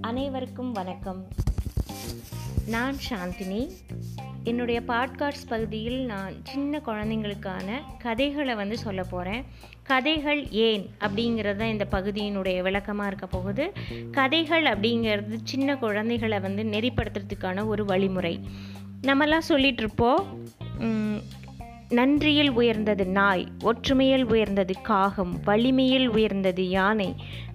அனைவருக்கும் 0.00 0.72
வணக்கம். 0.72 1.26
நான் 2.66 2.94
சாந்தினி. 3.10 3.70
என்னுடைய 4.44 4.82
பாட்காஸ்ட் 4.88 5.48
பகுதியில் 5.48 6.04
நான் 6.04 6.32
சின்ன 6.44 6.80
குழந்தைங்களுக்கான 6.86 7.80
கதைகளை 7.98 8.54
வந்து 8.54 8.78
சொல்ல 8.78 9.02
போகிறேன் 9.02 9.44
கதைகள் 9.82 10.50
ஏன் 10.50 10.90
அப்படிங்கிறது 11.00 11.56
தான் 11.56 11.68
இந்த 11.68 11.86
பகுதியினுடைய 11.90 12.62
விளக்கமாக 12.62 13.06
இருக்க 13.06 13.26
போகுது. 13.26 13.72
கதைகள் 14.10 14.62
அப்படிங்கிறது 14.62 15.38
சின்ன 15.44 15.76
குழந்தைகளை 15.76 16.40
வந்து 16.40 16.62
நெறிப்படுத்துறதுக்கான 16.62 17.66
ஒரு 17.66 17.84
வழிமுறை. 17.84 18.40
நம்மலாம் 19.02 19.40
சொல்லிகிட்ருப்போம் 19.48 20.24
நன்றியில் 21.96 22.50
உயர்ந்தது 22.60 23.04
நாய் 23.18 23.44
ஒற்றுமையில் 23.68 24.24
உயர்ந்தது 24.32 24.74
காகம் 24.88 25.30
வலிமையில் 25.46 26.08
உயர்ந்தது 26.16 26.64
யானை 26.74 27.06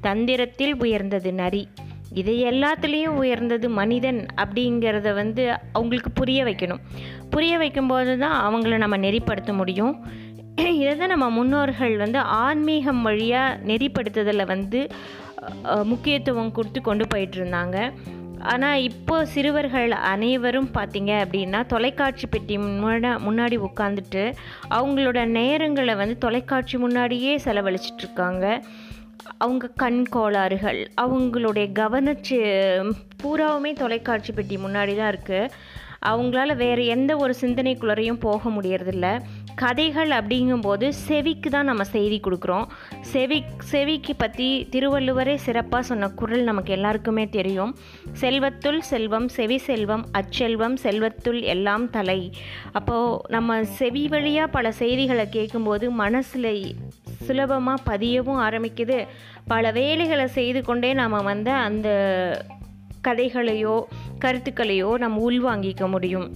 தந்திரத்தில் 0.06 0.74
உயர்ந்தது 0.84 1.32
நரி. 1.42 1.62
இது 2.22 2.34
எல்லாத்துலேயும் 2.52 3.18
உயர்ந்தது 3.24 3.68
மனிதன் 3.80 4.22
அப்படிங்கிறத 4.44 5.12
வந்து 5.20 5.44
அவங்களுக்கு 5.76 6.12
புரிய 6.20 6.40
வைக்கணும். 6.48 6.82
புரிய 7.34 7.54
வைக்கும்போது 7.64 8.16
தான் 8.24 8.38
அவங்கள 8.48 8.80
நம்ம 8.84 9.00
நெறிப்படுத்த 9.06 9.54
முடியும். 9.62 9.94
இதை 10.80 10.92
தான் 10.96 11.14
நம்ம 11.16 11.30
முன்னோர்கள் 11.38 11.96
வந்து 12.04 12.20
ஆன்மீகம் 12.44 13.04
வழியாக 13.10 13.60
நெறிப்படுத்துதலை 13.70 14.48
வந்து 14.56 14.82
முக்கியத்துவம் 15.92 16.54
கொடுத்து 16.58 16.82
கொண்டு 16.82 17.06
போயிட்டு 17.14 17.38
இருந்தாங்க. 17.42 17.78
ஆனால் 18.52 18.82
இப்போ 18.82 19.26
சிறுவர்கள் 19.26 19.92
அனைவரும் 19.92 20.70
பார்த்தீங்க 20.74 21.12
அப்படின்னா 21.24 21.60
தொலைக்காட்சி 21.66 22.28
பெட்டி 22.28 22.58
முன்னா 22.58 23.12
முன்னாடி 23.28 23.58
உட்காந்துட்டு 23.68 24.24
அவங்களோட 24.70 25.20
நேரங்களை 25.40 25.96
வந்து 25.96 26.18
தொலைக்காட்சி 26.18 26.78
முன்னாடியே 26.78 27.36
செலவழிச்சிட்ருக்காங்க. 27.46 28.46
அவங்க 29.38 29.70
கண் 29.84 30.02
கோளாறுகள் 30.10 30.80
அவங்களுடைய 31.02 31.68
கவனச்சு 31.80 32.40
பூராவுமே 33.24 33.72
தொலைக்காட்சி 33.74 34.32
பெட்டி 34.34 34.58
முன்னாடி 34.58 34.96
தான் 34.96 35.12
இருக்குது 35.14 35.52
அவங்களால 36.12 36.56
வேறு 36.56 36.86
எந்த 36.86 37.18
ஒரு 37.18 37.34
சிந்தனைக்குள்ளரையும் 37.42 38.20
போக 38.20 38.50
முடியறதில்ல. 38.50 39.08
கதைகள் 39.56 40.10
அப்படிங்கும்போது 40.10 40.90
செவிக்கு 40.90 41.50
தான் 41.50 41.66
நம்ம 41.66 41.84
செய்தி 41.84 42.20
கொடுக்குறோம். 42.20 42.66
செவி 43.02 43.44
செவிக்கு 43.72 44.14
பற்றி 44.16 44.68
திருவள்ளுவரே 44.74 45.36
சிறப்பாக 45.36 45.84
சொன்ன 45.84 46.10
குரல் 46.10 46.44
நமக்கு 46.44 46.72
எல்லாருக்குமே 46.74 47.30
தெரியும். 47.30 47.76
செல்வத்துள் 48.22 48.80
செல்வம் 48.80 49.28
செவி 49.28 49.58
செல்வம் 49.58 50.06
அச்செல்வம் 50.20 50.78
செல்வத்துள் 50.84 51.42
எல்லாம் 51.42 51.90
தலை. 51.90 52.32
அப்போது 52.72 53.20
நம்ம 53.30 53.60
செவி 53.64 54.08
வழியாக 54.08 54.54
பல 54.58 54.72
செய்திகளை 54.72 55.30
கேட்கும்போது 55.30 55.92
மனசில் 55.92 56.52
சுலபமாக 57.28 57.86
பதியவும் 57.92 58.42
ஆரம்பிக்குது. 58.48 59.00
பல 59.48 59.72
வேலைகளை 59.72 60.28
செய்து 60.28 60.62
கொண்டே 60.64 60.94
நாம் 60.94 61.20
வந்து 61.24 61.52
அந்த 61.52 61.90
கதைகளையோ 63.08 63.78
கருத்துக்களையோ 64.26 64.98
நம்ம 64.98 65.22
உள்வாங்கிக்க 65.30 65.88
முடியும். 65.88 66.28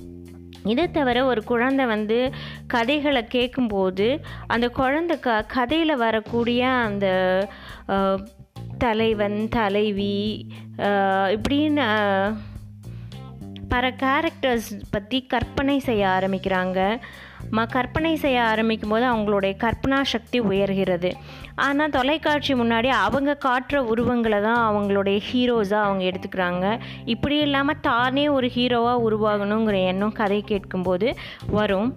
இதை 0.63 0.91
தவிர 0.91 1.25
ஒரு 1.25 1.44
குழந்தை 1.44 1.86
வந்து 1.86 2.31
கதைகளை 2.67 3.27
கேட்கும்போது 3.27 4.19
அந்த 4.47 4.69
குழந்தை 4.69 5.19
க 5.19 5.41
கதையில் 5.41 5.95
வரக்கூடிய 5.95 6.67
அந்த 6.67 7.08
தலைவன் 8.77 9.49
தலைவி 9.49 10.47
இப்படின்னு 11.36 11.88
பல 13.69 13.89
கேரக்டர்ஸ் 13.89 14.81
பற்றி 14.89 15.22
கற்பனை 15.22 15.80
செய்ய 15.80 16.08
ஆரம்பிக்கிறாங்க. 16.08 16.97
ம 17.51 17.65
கற்பனை 17.69 18.15
செய்ய 18.15 18.43
ஆரம்பிக்கும் 18.43 18.89
போது 18.89 19.05
அவங்களுடைய 19.05 19.53
கற்பனா 19.63 20.01
சக்தி 20.01 20.41
உயர்கிறது. 20.41 21.11
ஆனால் 21.55 21.89
தொலைக்காட்சி 21.89 22.53
முன்னாடி 22.53 22.87
அவங்க 22.87 23.37
காட்டுற 23.45 23.77
உருவங்களை 23.77 24.41
தான் 24.41 24.61
அவங்களுடைய 24.67 25.19
ஹீரோஸாக 25.29 25.87
அவங்க 25.87 26.03
எடுத்துக்கிறாங்க. 26.03 26.79
இப்படி 27.05 27.37
இல்லாமல் 27.37 27.80
தானே 27.81 28.27
ஒரு 28.27 28.52
ஹீரோவாக 28.55 29.03
உருவாகணுங்கிற 29.07 29.86
எண்ணம் 29.86 30.11
கதை 30.11 30.41
கேட்கும்போது 30.41 31.15
வரும். 31.49 31.95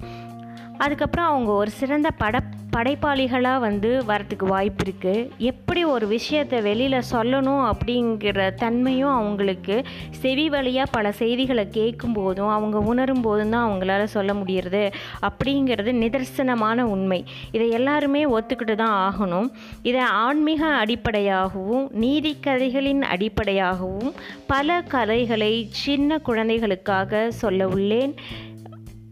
அதுக்கப்புறம் 0.84 1.30
அவங்க 1.32 1.52
ஒரு 1.52 1.70
சிறந்த 1.70 2.10
பட 2.22 2.36
படைப்பாளிகளாக 2.74 3.60
வந்து 3.60 3.88
வரத்துக்கு 4.08 4.46
வாய்ப்பு 4.46 4.82
இருக்குது 4.84 5.28
எப்படி 5.50 5.80
ஒரு 5.84 6.06
விஷயத்தை 6.06 6.58
வெளியில் 6.60 7.06
சொல்லணும் 7.10 7.62
அப்படிங்கிற 7.70 8.54
தன்மையும் 8.54 9.12
அவங்களுக்கு 9.12 9.76
செவி 10.20 10.44
வழியாக 10.48 10.92
பல 10.96 11.12
செய்திகளை 11.12 11.64
கேட்கும் 11.68 12.12
போதும் 12.12 12.52
அவங்க 12.56 12.78
உணரும் 12.90 13.20
போதும் 13.20 13.50
தான் 13.50 13.66
அவங்களால 13.68 14.04
சொல்ல 14.16 14.32
முடியறது 14.32 14.84
அப்படிங்கிறது 15.28 15.92
நிதர்சனமான 16.02 16.80
உண்மை. 16.94 17.20
இதை 17.52 17.68
எல்லாருமே 17.70 18.22
ஒத்துக்கிட்டு 18.36 18.76
தான் 18.84 18.96
ஆகணும். 19.08 19.48
இதை 19.82 20.04
ஆன்மீக 20.26 20.62
அடிப்படையாகவும் 20.82 21.84
நீதி 22.04 22.34
கதைகளின் 22.40 23.02
அடிப்படையாகவும் 23.14 24.12
பல 24.46 24.80
கதைகளை 24.94 25.52
சின்ன 25.84 26.18
குழந்தைகளுக்காக 26.18 27.30
சொல்ல 27.42 27.68
உள்ளேன். 27.68 28.14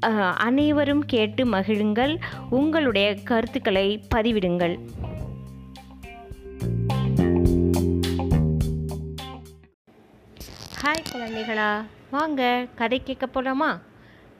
அனைவரும் 0.00 1.04
கேட்டு 1.04 1.44
மகிழுங்கள். 1.44 2.20
உங்களுடைய 2.50 3.14
கருத்துக்களை 3.14 4.04
பதிவிடுங்கள். 4.14 4.78
ஹாய் 10.82 11.04
குழந்தைகளா. 11.12 11.84
வாங்க 12.10 12.66
கதை 12.74 13.02
கேட்க 13.02 13.26
போகலாமா 13.26 13.80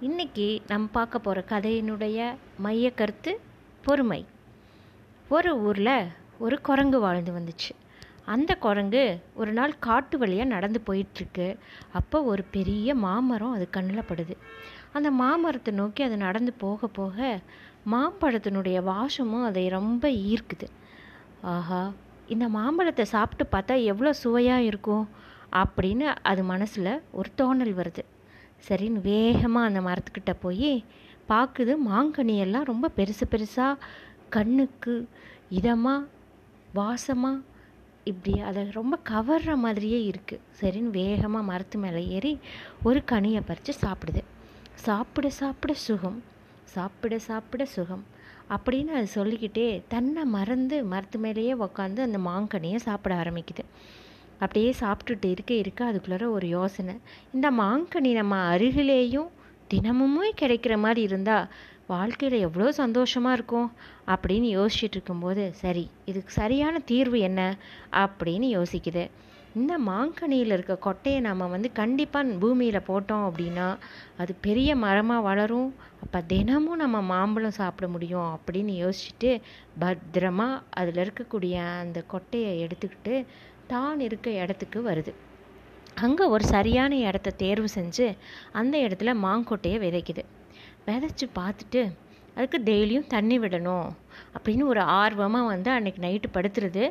இன்றைக்கி 0.03 0.59
நம்ம 0.69 0.89
பார்க்க 0.93 1.19
போகிற 1.19 1.45
கதையினுடைய 1.49 2.35
மைய 2.59 2.91
கருத்து 2.91 3.41
பொறுமை. 3.83 4.27
ஒரு 5.29 5.59
ஊரில் 5.59 6.07
ஒரு 6.39 6.61
குரங்கு 6.61 7.01
வாழ்ந்து 7.01 7.33
வந்துச்சு. 7.33 7.88
அந்த 8.35 8.53
குரங்கு 8.65 9.03
ஒரு 9.41 9.53
நாள் 9.59 9.73
காட்டு 9.87 10.17
வழியாக 10.23 10.53
நடந்து 10.55 10.81
போயிட்டுருக்கு. 10.89 11.47
அப்போ 11.99 12.19
ஒரு 12.33 12.43
பெரிய 12.57 12.95
மாமரம் 13.07 13.55
அது 13.57 13.67
கண்ணில் 13.77 14.09
படுது. 14.11 14.35
அந்த 14.97 15.09
மாமரத்தை 15.21 15.73
நோக்கி 15.81 16.03
அது 16.09 16.17
நடந்து 16.27 16.53
போக 16.65 16.89
போக 16.99 17.17
மாம்பழத்தினுடைய 17.93 18.79
வாசமும் 18.93 19.47
அதை 19.51 19.65
ரொம்ப 19.79 20.05
ஈர்க்குது. 20.31 20.69
ஆஹா 21.55 21.83
இந்த 22.35 22.47
மாம்பழத்தை 22.57 23.05
சாப்பிட்டு 23.15 23.45
பார்த்தா 23.55 23.75
எவ்வளோ 23.93 24.13
சுவையாக 24.23 24.69
இருக்கும் 24.71 25.05
அப்படின்னு 25.63 26.07
அது 26.31 26.43
மனசில் 26.53 26.93
ஒரு 27.19 27.29
தோணல் 27.41 27.75
வருது. 27.81 28.03
சரின்னு 28.69 29.01
வேகமாக 29.11 29.69
அந்த 29.69 29.81
மரத்துக்கிட்ட 29.89 30.33
போய் 30.45 30.73
பார்க்குது 31.31 31.73
மாங்கனியெல்லாம் 31.91 32.69
ரொம்ப 32.71 32.87
பெருசு 32.99 33.25
பெருசாக 33.33 33.81
கண்ணுக்கு 34.35 34.95
இதமாக 35.59 36.09
வாசமாக 36.79 37.45
இப்படி 38.05 38.41
அதை 38.41 38.67
ரொம்ப 38.71 38.99
கவர்ற 39.11 39.57
மாதிரியே 39.57 40.11
இருக்குது 40.11 40.41
சரின்னு 40.61 40.83
வேகமாக 40.83 41.45
மரத்து 41.45 41.79
மேலே 41.79 42.07
ஏறி 42.07 42.39
ஒரு 42.83 43.03
கனியை 43.11 43.43
பறித்து 43.47 43.75
சாப்பிடுது. 43.81 44.23
சாப்பிட 44.75 45.31
சாப்பிட 45.31 45.75
சுகம். 45.75 46.23
சாப்பிட 46.65 47.19
சாப்பிட 47.19 47.65
சுகம். 47.65 48.05
அப்படின்னு 48.51 48.87
அது 48.87 49.07
சொல்லிக்கிட்டே 49.07 49.83
தன்னை 49.89 50.25
மறந்து 50.25 50.85
மரத்து 50.85 51.19
மேலேயே 51.19 51.55
உக்காந்து 51.55 52.01
அந்த 52.01 52.19
மாங்கனியை 52.19 52.77
சாப்பிட 52.77 53.15
ஆரம்பிக்குது. 53.15 53.65
அப்படியே 54.39 54.75
சாப்பிட்டுட்டு 54.81 55.31
இருக்க 55.31 55.55
இருக்க 55.55 55.93
அதுக்குள்ளார 55.93 56.31
ஒரு 56.31 56.49
யோசனை. 56.49 56.95
இந்த 57.33 57.51
மாங்கனி 57.51 58.13
நம்ம 58.13 58.57
அருகிலேயும் 58.57 59.29
தினமுமே 59.75 60.31
கிடைக்கிற 60.41 60.79
மாதிரி 60.79 61.03
இருந்தால் 61.03 61.49
வாழ்க்கையில் 61.93 62.45
எவ்வளோ 62.47 62.67
சந்தோஷமாக 62.81 63.37
இருக்கும் 63.37 63.69
அப்படின்னு 64.13 64.49
யோசிச்சுட்டு 64.59 64.97
இருக்கும்போது 64.97 65.45
சரி 65.63 65.85
இதுக்கு 66.11 66.33
சரியான 66.41 66.81
தீர்வு 66.91 67.19
என்ன 67.29 67.41
அப்படின்னு 68.03 68.49
யோசிக்குது. 68.59 69.05
இந்த 69.59 69.75
மாங்கனியில் 69.89 70.55
இருக்க 70.57 70.75
கொட்டையை 70.87 71.21
நம்ம 71.27 71.47
வந்து 71.53 71.69
கண்டிப்பாக 71.79 72.35
பூமியில் 72.43 72.87
போட்டோம் 72.89 73.25
அப்படின்னா 73.29 73.69
அது 74.23 74.33
பெரிய 74.47 74.71
மரமாக 74.85 75.27
வளரும். 75.29 75.71
அப்போ 76.03 76.19
தினமும் 76.33 76.83
நம்ம 76.83 76.99
மாம்பழம் 77.13 77.59
சாப்பிட 77.61 77.87
முடியும் 77.95 78.29
அப்படின்னு 78.37 78.75
யோசிச்சுட்டு 78.85 79.31
பத்திரமா 79.85 80.49
அதில் 80.81 81.03
இருக்கக்கூடிய 81.05 81.57
அந்த 81.85 82.01
கொட்டையை 82.15 82.53
எடுத்துக்கிட்டு 82.65 83.15
தான் 83.73 84.01
இருக்க 84.09 84.29
இடத்துக்கு 84.43 84.81
வருது. 84.91 85.15
அங்கே 86.07 86.25
ஒரு 86.35 86.45
சரியான 86.55 86.99
இடத்த 87.09 87.37
தேர்வு 87.45 87.71
செஞ்சு 87.79 88.09
அந்த 88.61 88.75
இடத்துல 88.87 89.13
மாங்கொட்டையை 89.27 89.79
விதைக்குது. 89.87 90.25
விதைச்சி 90.89 91.27
பார்த்துட்டு 91.41 91.83
அதுக்கு 92.37 92.59
டெய்லியும் 92.67 93.11
தண்ணி 93.13 93.37
விடணும். 93.39 93.87
அப்படின்னு 94.37 94.65
ஒரு 94.73 94.83
ஆர்வமாக 95.01 95.49
வந்து 95.53 95.71
அன்றைக்கி 95.77 96.01
நைட்டு 96.05 96.29
படுத்துருது 96.35 96.85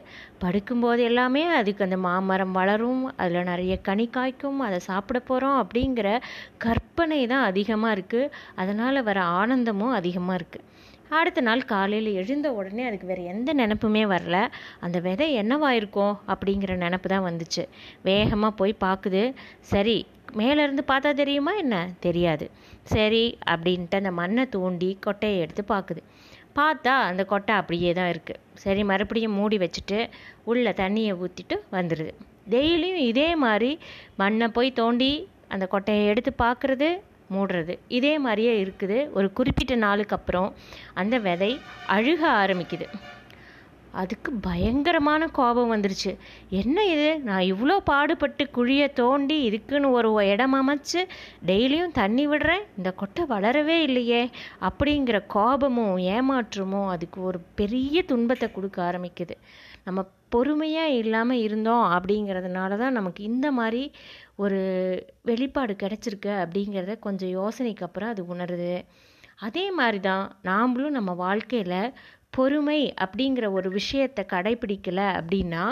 படுக்கும்போது 0.43 1.01
எல்லாமே 1.09 1.43
அதுக்கு 1.59 1.85
அந்த 1.85 1.97
மாமரம் 2.05 2.51
வளரும் 2.51 3.03
அதில் 3.21 3.47
நிறைய 3.51 3.73
கனி 3.81 4.05
காய்க்கும் 4.15 4.59
அதை 4.67 4.79
சாப்பிட 4.87 5.19
போகிறோம் 5.19 5.59
அப்படிங்கிற 5.63 6.09
கற்பனை 6.65 7.19
தான் 7.33 7.45
அதிகமாக 7.51 7.95
இருக்குது 7.97 8.31
அதனால் 8.55 9.05
வர 9.09 9.21
ஆனந்தமும் 9.39 9.95
அதிகமாக 9.99 10.39
இருக்குது 10.39 10.65
அடுத்த 11.19 11.41
நாள் 11.41 11.61
காலையில் 11.65 12.11
எழுந்த 12.21 12.47
உடனே 12.51 12.83
அதுக்கு 12.87 13.07
வேறு 13.07 13.23
எந்த 13.33 13.49
நினப்புமே 13.53 14.03
வரல. 14.13 14.37
அந்த 14.85 14.97
விதை 14.99 15.27
என்னவாயிருக்கும் 15.41 16.15
அப்படிங்கிற 16.33 16.73
நினப்பு 16.85 17.07
தான் 17.13 17.27
வந்துச்சு. 17.29 17.63
வேகமாக 18.01 18.57
போய் 18.61 18.81
பார்க்குது. 18.85 19.23
சரி 19.73 19.97
மேலேருந்து 20.37 20.83
பார்த்தா 20.91 21.11
தெரியுமா 21.13 21.51
என்ன? 21.55 21.75
தெரியாது. 21.99 22.47
சரி 22.93 23.23
அப்படின்ட்டு 23.51 23.99
அந்த 24.01 24.11
மண்ணை 24.11 24.43
தோண்டி 24.49 24.89
கொட்டையை 25.05 25.37
எடுத்து 25.43 25.63
பார்க்குது 25.73 26.01
பார்த்தா 26.57 26.93
அந்த 27.09 27.23
கொட்டை 27.25 27.53
அப்படியே 27.55 27.91
தான் 27.93 28.11
இருக்குது 28.13 28.41
சரி 28.63 28.83
மறுபடியும் 28.83 29.37
மூடி 29.39 29.57
வச்சுட்டு 29.57 29.99
உள்ள 30.43 30.71
தண்ணியை 30.81 31.13
ஊற்றிட்டு 31.23 31.57
வந்துடுது 31.71 32.13
டெய்லியும் 32.49 33.03
இதே 33.11 33.29
மாதிரி 33.35 33.71
மண்ணை 34.21 34.47
போய் 34.47 34.71
தோண்டி 34.71 35.11
அந்த 35.53 35.65
கொட்டையை 35.71 36.05
எடுத்து 36.11 36.31
பார்க்குறது 36.43 36.89
மூடுறது 37.35 37.73
இதே 37.97 38.11
மாதிரியே 38.25 38.51
இருக்குது. 38.63 38.97
ஒரு 39.11 39.27
குறிப்பிட்ட 39.37 39.75
நாளுக்கு 39.75 40.15
அப்புறம் 40.15 40.49
அந்த 40.93 41.15
விதை 41.25 41.49
அழுக 41.95 42.21
ஆரம்பிக்குது. 42.41 42.85
அதுக்கு 44.01 44.31
பயங்கரமான 44.47 45.27
கோபம் 45.37 45.71
வந்துருச்சு. 45.73 46.11
என்ன 46.61 46.85
இது? 46.85 47.09
நான் 47.19 47.45
இவ்வளோ 47.51 47.75
பாடுபட்டு 47.83 48.43
குழியை 48.57 48.87
தோண்டி 48.93 49.37
இதுக்குன்னு 49.49 49.89
ஒரு 49.91 50.09
இடம் 50.33 50.55
அமைச்சு 50.59 51.01
டெய்லியும் 51.49 51.95
தண்ணி 51.99 52.25
விடுறேன்? 52.27 52.65
இந்த 52.77 52.91
கொட்டை 52.91 53.25
வளரவே 53.33 53.77
இல்லையே. 53.87 54.21
அப்படிங்கிற 54.69 55.19
கோபமும் 55.27 55.97
ஏமாற்றமும் 56.15 56.91
அதுக்கு 56.95 57.21
ஒரு 57.23 57.41
பெரிய 57.55 58.03
துன்பத்தை 58.03 58.49
கொடுக்க 58.51 58.79
ஆரம்பிக்குது. 58.89 59.37
நம்ம 59.83 59.99
பொறுமையாக 60.29 60.97
இல்லாமல் 61.01 61.43
இருந்தோம் 61.47 61.85
அப்படிங்கிறதுனால 61.95 62.77
தான் 62.77 62.97
நமக்கு 62.99 63.21
இந்த 63.23 63.47
மாதிரி 63.51 63.83
ஒரு 64.35 64.59
வெளிப்பாடு 65.21 65.73
கிடச்சிருக்கு 65.83 66.31
அப்படிங்கிறத 66.43 66.95
கொஞ்சம் 66.99 67.33
யோசனைக்கு 67.39 67.85
அப்புறம் 67.87 68.09
அது 68.09 68.23
உணருது. 68.35 68.73
அதே 69.39 69.63
மாதிரி 69.71 69.99
தான் 69.99 70.23
நாம்ளும் 70.43 70.95
நம்ம 70.97 71.11
வாழ்க்கையில் 71.23 71.79
பொறுமை 72.37 72.79
அப்படிங்கிற 73.03 73.45
ஒரு 73.57 73.69
விஷயத்தை 73.69 74.23
கடைபிடிக்கல 74.33 75.01
அப்படின்னா 75.19 75.65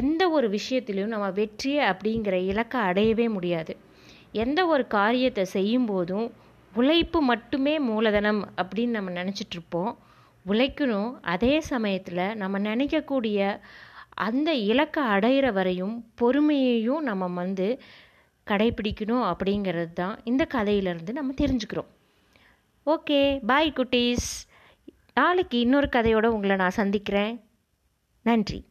எந்த 0.00 0.22
ஒரு 0.36 0.46
விஷயத்திலையும் 0.50 1.12
நம்ம 1.14 1.28
வெற்றி 1.38 1.72
அப்படிங்கிற 1.90 2.36
இலக்கை 2.46 2.80
அடையவே 2.80 3.26
முடியாது. 3.36 3.74
எந்த 4.44 4.60
ஒரு 4.66 4.84
காரியத்தை 4.96 5.44
செய்யும் 5.56 5.86
போதும் 5.86 6.26
உழைப்பு 6.72 7.20
மட்டுமே 7.22 7.74
மூலதனம் 7.90 8.42
அப்படின்னு 8.56 8.96
நம்ம 8.96 9.12
நினச்சிட்ருப்போம் 9.20 9.92
உழைக்கணும். 10.46 11.12
அதே 11.34 11.54
சமயத்தில் 11.72 12.24
நம்ம 12.42 12.58
நினைக்கக்கூடிய 12.68 13.38
அந்த 14.26 14.50
இலக்கை 14.70 15.02
அடையிற 15.14 15.48
வரையும் 15.52 15.96
பொறுமையையும் 16.20 17.02
நம்ம 17.08 17.26
வந்து 17.40 17.68
கடைபிடிக்கணும் 18.46 19.26
அப்படிங்கிறது 19.30 19.92
தான் 19.92 20.14
இந்த 20.24 20.42
கதையிலேருந்து 20.54 21.12
நம்ம 21.18 21.34
தெரிஞ்சுக்கிறோம். 21.40 21.90
ஓகே. 22.86 23.20
பாய் 23.50 23.76
குட்டீஸ். 23.76 24.30
நாளைக்கு 25.18 25.58
இன்னொரு 25.58 25.88
கதையோடு 25.92 26.26
உங்களை 26.26 26.56
நான் 26.56 26.70
சந்திக்கிறேன். 26.70 27.40
நன்றி. 28.22 28.67